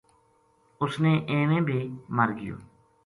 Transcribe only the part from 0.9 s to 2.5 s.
نے ایویں بے مر